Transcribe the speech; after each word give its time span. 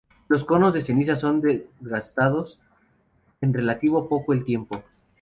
Los 0.29 0.43
conos 0.43 0.73
de 0.73 0.81
cenizas 0.81 1.19
son 1.19 1.41
desgastados 1.41 2.59
en 3.39 3.53
relativo 3.53 4.09
poco 4.09 4.33
el 4.33 4.43
tiempo. 4.43 4.81